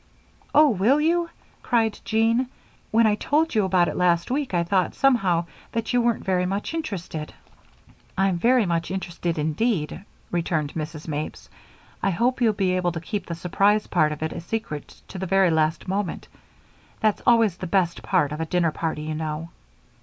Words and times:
"Oh, 0.55 0.67
will 0.69 0.99
you?" 0.99 1.29
cried 1.61 1.99
Jean. 2.03 2.47
"When 2.89 3.05
I 3.05 3.13
told 3.13 3.53
you 3.53 3.65
about 3.65 3.87
it 3.87 3.95
last 3.95 4.31
week 4.31 4.51
I 4.51 4.63
thought, 4.63 4.95
somehow, 4.95 5.45
that 5.73 5.93
you 5.93 6.01
weren't 6.01 6.25
very 6.25 6.47
much 6.47 6.73
interested." 6.73 7.35
"I'm 8.17 8.39
very 8.39 8.65
much 8.65 8.89
interested 8.89 9.37
indeed," 9.37 10.03
returned 10.31 10.73
Mrs. 10.73 11.07
Mapes. 11.07 11.49
"I 12.01 12.09
hope 12.09 12.41
you'll 12.41 12.53
be 12.53 12.71
able 12.77 12.91
to 12.93 12.99
keep 12.99 13.27
the 13.27 13.35
surprise 13.35 13.85
part 13.85 14.11
of 14.11 14.23
it 14.23 14.33
a 14.33 14.41
secret 14.41 14.99
to 15.09 15.19
the 15.19 15.27
very 15.27 15.51
last 15.51 15.87
moment. 15.87 16.27
That's 16.99 17.21
always 17.27 17.57
the 17.57 17.67
best 17.67 18.01
part 18.01 18.31
of 18.31 18.41
a 18.41 18.47
dinner 18.47 18.71
party, 18.71 19.03
you 19.03 19.13
know." 19.13 19.49